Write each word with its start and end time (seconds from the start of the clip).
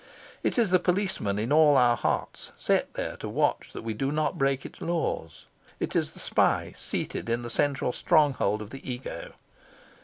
It 0.41 0.57
is 0.57 0.71
the 0.71 0.79
policeman 0.79 1.37
in 1.37 1.53
all 1.53 1.77
our 1.77 1.95
hearts, 1.95 2.53
set 2.57 2.91
there 2.95 3.17
to 3.17 3.29
watch 3.29 3.71
that 3.71 3.83
we 3.83 3.93
do 3.93 4.11
not 4.11 4.35
break 4.35 4.65
its 4.65 4.81
laws. 4.81 5.45
It 5.79 5.95
is 5.95 6.15
the 6.15 6.19
spy 6.19 6.73
seated 6.75 7.29
in 7.29 7.43
the 7.43 7.51
central 7.51 7.91
stronghold 7.91 8.63
of 8.63 8.71
the 8.71 8.91
ego. 8.91 9.33